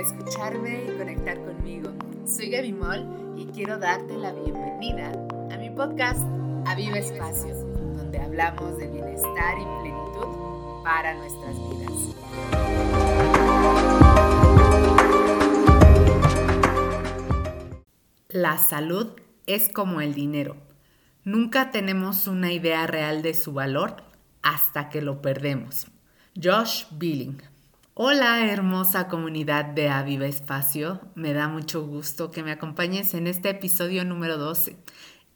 [0.00, 1.92] escucharme y conectar conmigo.
[2.26, 5.12] Soy Gaby Moll y quiero darte la bienvenida
[5.50, 6.20] a mi podcast
[6.66, 7.54] Aviva Espacio,
[7.96, 11.80] donde hablamos de bienestar y plenitud para nuestras vidas.
[18.30, 20.56] La salud es como el dinero.
[21.24, 23.96] Nunca tenemos una idea real de su valor
[24.40, 25.88] hasta que lo perdemos.
[26.40, 27.49] Josh Billing.
[28.02, 33.50] Hola hermosa comunidad de Aviva Espacio, me da mucho gusto que me acompañes en este
[33.50, 34.78] episodio número 12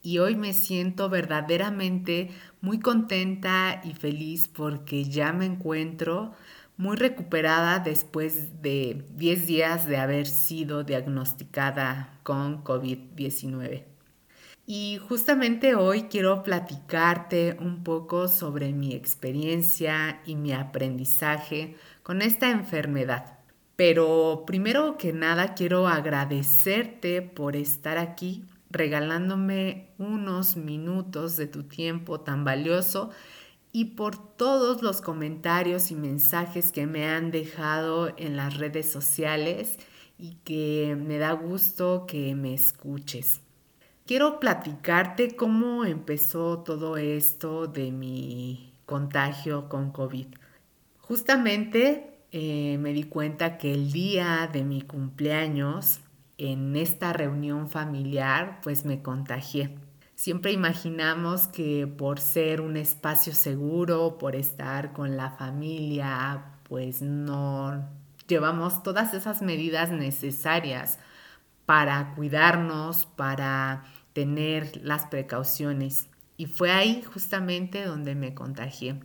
[0.00, 2.30] y hoy me siento verdaderamente
[2.62, 6.32] muy contenta y feliz porque ya me encuentro
[6.78, 13.93] muy recuperada después de 10 días de haber sido diagnosticada con COVID-19.
[14.66, 22.50] Y justamente hoy quiero platicarte un poco sobre mi experiencia y mi aprendizaje con esta
[22.50, 23.38] enfermedad.
[23.76, 32.20] Pero primero que nada quiero agradecerte por estar aquí regalándome unos minutos de tu tiempo
[32.20, 33.10] tan valioso
[33.70, 39.78] y por todos los comentarios y mensajes que me han dejado en las redes sociales
[40.18, 43.43] y que me da gusto que me escuches.
[44.06, 50.26] Quiero platicarte cómo empezó todo esto de mi contagio con COVID.
[50.98, 56.00] Justamente eh, me di cuenta que el día de mi cumpleaños,
[56.36, 59.74] en esta reunión familiar, pues me contagié.
[60.16, 67.88] Siempre imaginamos que por ser un espacio seguro, por estar con la familia, pues no
[68.28, 70.98] llevamos todas esas medidas necesarias
[71.66, 73.84] para cuidarnos, para
[74.14, 76.08] tener las precauciones.
[76.38, 78.96] Y fue ahí justamente donde me contagié.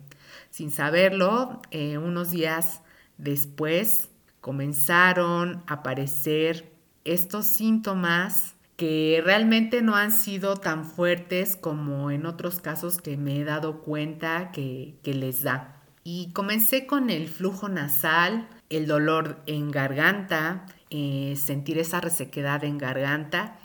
[0.50, 2.80] Sin saberlo, eh, unos días
[3.18, 4.08] después
[4.40, 6.72] comenzaron a aparecer
[7.04, 13.40] estos síntomas que realmente no han sido tan fuertes como en otros casos que me
[13.40, 15.76] he dado cuenta que, les da.
[16.02, 22.78] Y comencé con el flujo nasal, el dolor en garganta, eh, sentir esa resequedad en
[22.78, 23.58] garganta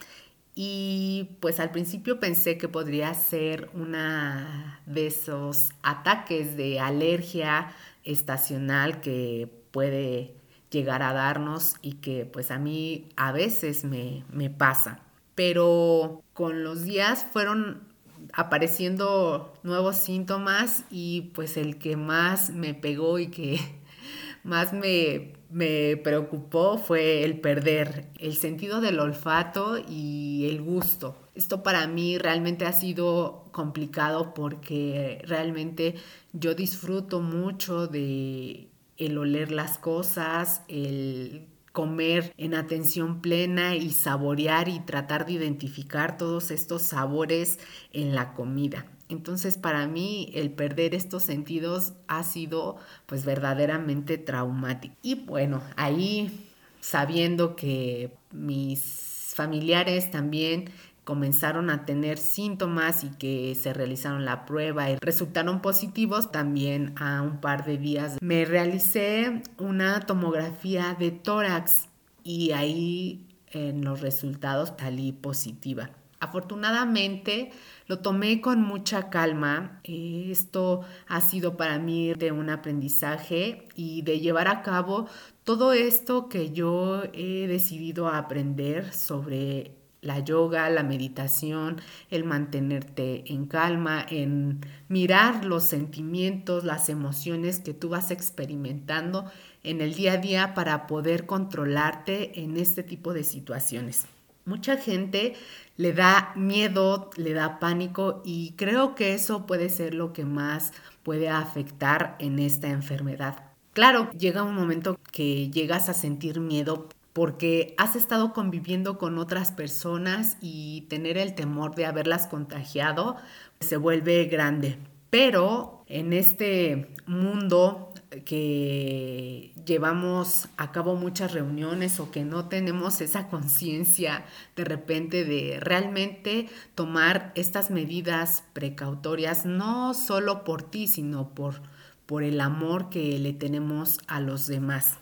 [0.56, 9.02] y pues al principio pensé que podría ser una de esos ataques de alergia estacional
[9.02, 10.34] que puede
[10.70, 15.02] llegar a darnos y que pues a mí a veces me, me pasa.
[15.36, 17.84] Pero con los días fueron
[18.32, 23.60] apareciendo nuevos síntomas y pues el que más me pegó y que
[24.44, 31.18] más me me preocupó fue el perder el sentido del olfato y el gusto.
[31.36, 35.96] Esto para mí realmente ha sido complicado porque realmente
[36.34, 44.70] yo disfruto mucho de el oler las cosas, el comer en atención plena y saborear
[44.70, 47.60] y tratar de identificar todos estos sabores
[47.92, 48.86] en la comida.
[49.10, 54.96] Entonces para mí el perder estos sentidos ha sido pues verdaderamente traumático.
[55.02, 56.50] Y bueno, ahí
[56.80, 60.70] sabiendo que mis familiares también
[61.04, 67.22] comenzaron a tener síntomas y que se realizaron la prueba y resultaron positivos, también a
[67.22, 71.90] un par de días me realicé una tomografía de tórax
[72.24, 75.92] y ahí en los resultados salí positiva.
[76.20, 77.52] Afortunadamente
[77.88, 79.80] lo tomé con mucha calma.
[79.84, 85.08] Esto ha sido para mí de un aprendizaje y de llevar a cabo
[85.44, 91.82] todo esto que yo he decidido aprender sobre la yoga, la meditación,
[92.12, 99.26] el mantenerte en calma, en mirar los sentimientos, las emociones que tú vas experimentando
[99.64, 104.06] en el día a día para poder controlarte en este tipo de situaciones.
[104.46, 105.34] Mucha gente
[105.76, 110.72] le da miedo, le da pánico y creo que eso puede ser lo que más
[111.02, 113.44] puede afectar en esta enfermedad.
[113.74, 119.52] Claro, llega un momento que llegas a sentir miedo porque has estado conviviendo con otras
[119.52, 123.16] personas y tener el temor de haberlas contagiado
[123.60, 124.78] se vuelve grande.
[125.10, 127.94] Pero en este mundo
[128.26, 134.26] que llevamos a cabo muchas reuniones o que no tenemos esa conciencia
[134.56, 141.62] de repente de realmente tomar estas medidas precautorias, no solo por ti, sino por,
[142.06, 144.98] por el amor que le tenemos a los demás.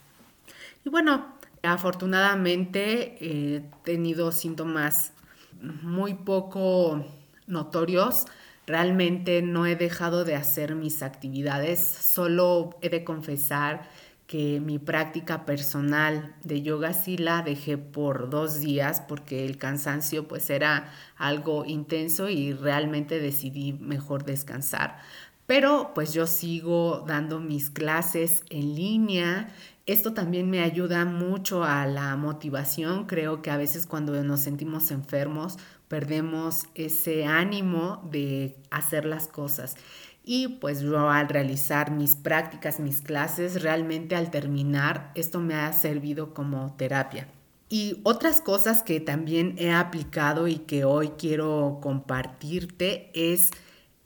[0.85, 5.13] Y bueno, afortunadamente he tenido síntomas
[5.61, 7.05] muy poco
[7.47, 8.25] notorios
[8.65, 13.89] Realmente no he dejado de hacer mis actividades, solo he de confesar
[14.25, 20.27] que mi práctica personal de yoga sí la dejé por dos días porque el cansancio
[20.27, 24.97] pues era algo intenso y realmente decidí mejor descansar.
[25.45, 29.53] Pero pues yo sigo dando mis clases en línea.
[29.85, 33.05] Esto también me ayuda mucho a la motivación.
[33.07, 35.57] Creo que a veces cuando nos sentimos enfermos
[35.93, 39.75] perdemos ese ánimo de hacer las cosas.
[40.25, 45.71] Y pues yo al realizar mis prácticas, mis clases, realmente al terminar, esto me ha
[45.71, 47.27] servido como terapia.
[47.69, 53.51] Y otras cosas que también he aplicado y que hoy quiero compartirte es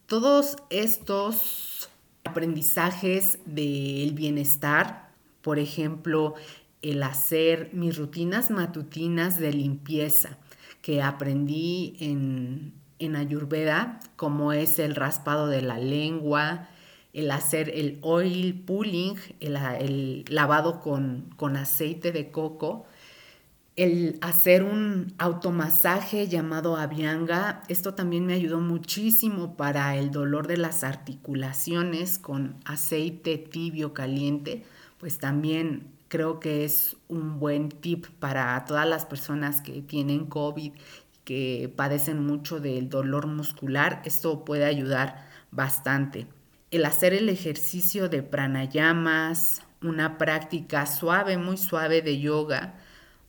[0.08, 1.90] todos estos
[2.26, 5.12] aprendizajes del bienestar,
[5.42, 6.36] por ejemplo,
[6.82, 10.38] el hacer mis rutinas matutinas de limpieza
[10.82, 16.68] que aprendí en, en Ayurveda, como es el raspado de la lengua,
[17.14, 22.86] el hacer el oil pulling, el, lavado con, con, aceite de coco,
[23.76, 27.64] el hacer un automasaje llamado Avianga.
[27.70, 34.64] Esto también me ayudó muchísimo para el dolor de las articulaciones con aceite tibio caliente,
[35.00, 40.74] pues también creo que es un buen tip para todas las personas que tienen COVID
[41.28, 46.26] que padecen mucho del dolor muscular, esto puede ayudar bastante.
[46.72, 52.76] El hacer el ejercicio de pranayamas, una práctica suave, muy suave de yoga,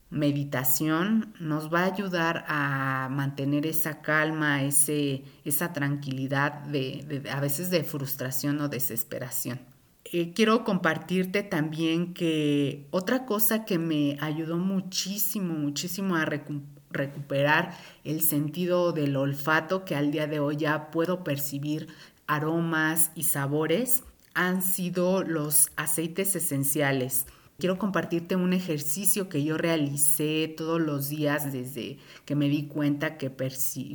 [0.09, 7.69] meditación, nos va a ayudar a mantener esa calma, ese, esa tranquilidad de, a veces
[7.69, 9.59] de frustración o desesperación.
[10.05, 16.25] Eh, quiero compartirte también que otra cosa que me ayudó muchísimo, muchísimo a,
[16.91, 21.87] recuperar el sentido del olfato que al día de hoy ya puedo percibir
[22.25, 24.03] aromas y sabores
[24.33, 27.25] han sido los aceites esenciales.
[27.57, 33.17] Quiero compartirte un ejercicio que yo realicé todos los días desde que me di cuenta
[33.17, 33.31] que,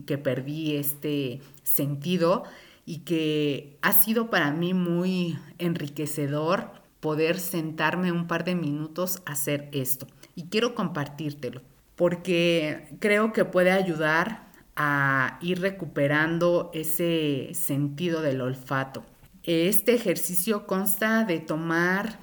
[0.07, 2.45] que perdí este sentido
[2.87, 6.71] y que ha sido para mí muy enriquecedor
[7.01, 10.07] poder sentarme un par de minutos a hacer esto.
[10.35, 11.63] Y quiero compartírtelo
[11.97, 19.05] porque creo que puede ayudar a ir recuperando ese sentido del olfato.
[19.45, 22.19] Este ejercicio consta de tomar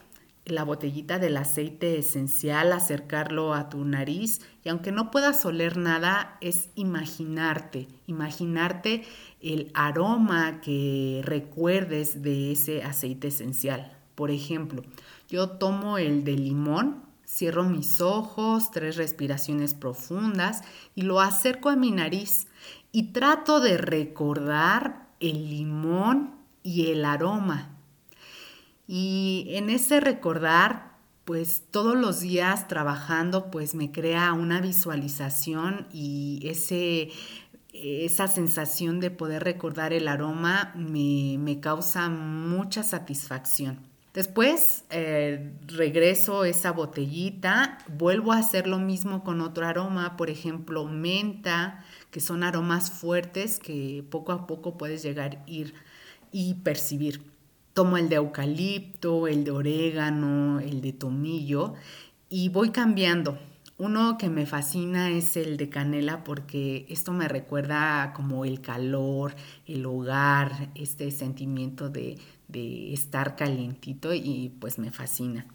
[0.45, 6.37] la botellita del aceite esencial, acercarlo a tu nariz y aunque no puedas oler nada,
[6.41, 9.03] es imaginarte, imaginarte
[9.41, 13.95] el aroma que recuerdes de ese aceite esencial.
[14.15, 14.83] Por ejemplo,
[15.29, 20.63] yo tomo el de limón, Cierro mis ojos, tres respiraciones profundas
[20.95, 22.47] y lo acerco a mi nariz
[22.91, 27.80] y trato de recordar el limón y el aroma.
[28.93, 36.41] Y en ese recordar, pues todos los días trabajando, pues me crea una visualización y
[36.43, 37.07] ese,
[37.71, 43.79] esa sensación de poder recordar el aroma me, me causa mucha satisfacción.
[44.13, 50.83] Después eh, regreso esa botellita, vuelvo a hacer lo mismo con otro aroma, por ejemplo,
[50.83, 55.75] menta, que son aromas fuertes que poco a poco puedes llegar a ir
[56.33, 57.30] y percibir.
[57.73, 61.73] Tomo el de eucalipto, el de orégano, el de tomillo
[62.29, 63.37] y voy cambiando.
[63.77, 69.35] Uno que me fascina es el de canela porque esto me recuerda como el calor,
[69.65, 75.47] el hogar, este sentimiento de, de estar calientito y pues me fascina.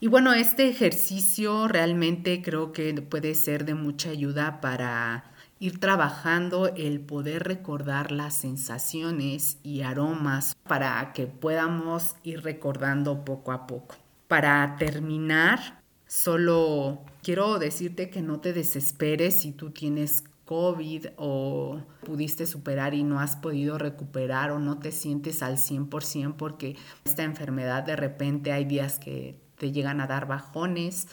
[0.00, 5.33] Y bueno, este ejercicio realmente creo que puede ser de mucha ayuda para
[5.64, 13.50] ir trabajando el poder recordar las sensaciones y aromas para que podamos ir recordando poco
[13.50, 13.94] a poco.
[14.28, 22.44] Para terminar, solo quiero decirte que no te desesperes si tú tienes COVID o pudiste
[22.44, 27.84] superar y no has podido recuperar o no te sientes al 100% porque esta enfermedad
[27.84, 31.08] de repente hay días que te llegan a dar bajones.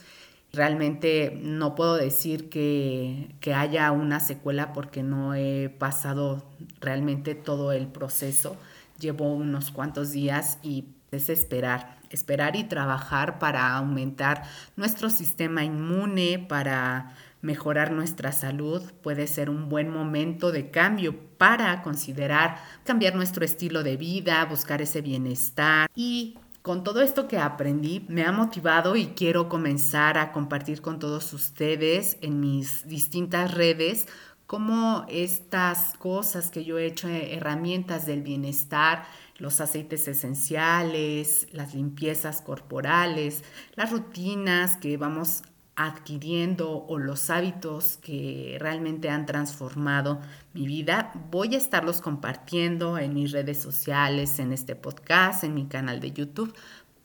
[0.54, 6.44] Realmente no puedo decir que, que haya una secuela porque no he pasado
[6.80, 8.58] realmente todo el proceso.
[9.00, 14.44] Llevo unos cuantos días y es esperar, esperar y trabajar para aumentar
[14.76, 21.82] nuestro sistema inmune, para mejorar nuestra salud, puede ser un buen momento de cambio para
[21.82, 28.06] considerar cambiar nuestro estilo de vida, buscar ese bienestar y con todo esto que aprendí,
[28.08, 34.08] me ha motivado y quiero comenzar a compartir con todos ustedes en mis distintas redes
[34.46, 39.06] cómo estas cosas que yo he hecho, eh, herramientas del bienestar,
[39.38, 43.44] los aceites esenciales, las limpiezas corporales,
[43.76, 45.44] las rutinas que vamos
[45.86, 50.20] adquiriendo o los hábitos que realmente han transformado
[50.54, 55.66] mi vida, voy a estarlos compartiendo en mis redes sociales, en este podcast, en mi
[55.66, 56.54] canal de YouTube,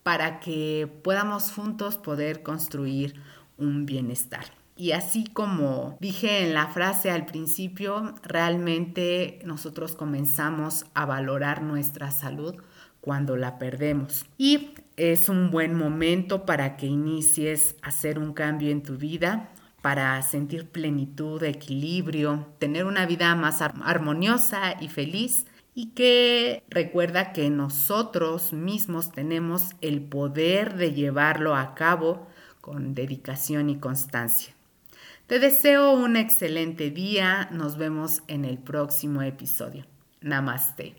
[0.02, 3.20] para que podamos juntos poder construir
[3.56, 4.44] un bienestar.
[4.76, 12.10] Y así como dije en la frase al principio, realmente nosotros comenzamos a valorar nuestra
[12.10, 12.56] salud
[13.06, 14.26] cuando la perdemos.
[14.36, 19.50] Y es un buen momento para que inicies a hacer un cambio en tu vida,
[19.80, 27.48] para sentir plenitud, equilibrio, tener una vida más armoniosa y feliz y que recuerda que
[27.48, 32.26] nosotros mismos tenemos el poder de llevarlo a cabo
[32.60, 34.52] con dedicación y constancia.
[35.28, 37.48] Te deseo un excelente día.
[37.52, 39.86] Nos vemos en el próximo episodio.
[40.20, 40.96] Namaste.